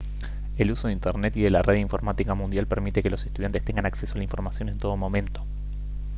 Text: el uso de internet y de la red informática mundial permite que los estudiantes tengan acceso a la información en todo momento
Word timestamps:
el 0.57 0.71
uso 0.71 0.87
de 0.87 0.93
internet 0.93 1.37
y 1.37 1.41
de 1.43 1.51
la 1.51 1.61
red 1.61 1.75
informática 1.75 2.33
mundial 2.33 2.65
permite 2.65 3.03
que 3.03 3.11
los 3.11 3.23
estudiantes 3.23 3.63
tengan 3.63 3.85
acceso 3.85 4.15
a 4.15 4.17
la 4.17 4.23
información 4.23 4.67
en 4.67 4.79
todo 4.79 4.97
momento 4.97 5.45